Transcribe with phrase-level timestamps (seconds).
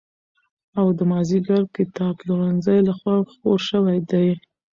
[0.77, 4.27] او د مازدېګر کتابپلورنځي له خوا خپور شوی دی.